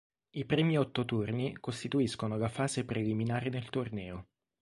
[0.31, 4.29] I primi otto turni costituiscono la fase preliminare del torneo.